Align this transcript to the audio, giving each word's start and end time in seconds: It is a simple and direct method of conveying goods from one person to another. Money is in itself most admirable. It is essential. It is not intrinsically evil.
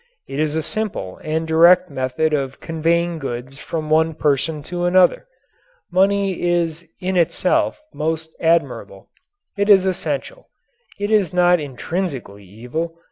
It 0.27 0.39
is 0.39 0.55
a 0.55 0.63
simple 0.63 1.19
and 1.23 1.47
direct 1.47 1.91
method 1.91 2.33
of 2.33 2.59
conveying 2.59 3.19
goods 3.19 3.59
from 3.59 3.91
one 3.91 4.15
person 4.15 4.63
to 4.63 4.85
another. 4.85 5.27
Money 5.91 6.41
is 6.41 6.87
in 6.99 7.15
itself 7.17 7.79
most 7.93 8.35
admirable. 8.39 9.09
It 9.55 9.69
is 9.69 9.85
essential. 9.85 10.49
It 10.99 11.11
is 11.11 11.35
not 11.35 11.59
intrinsically 11.59 12.43
evil. 12.45 12.95